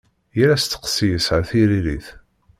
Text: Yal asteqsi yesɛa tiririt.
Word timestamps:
Yal 0.37 0.51
asteqsi 0.55 1.05
yesɛa 1.11 1.41
tiririt. 1.49 2.07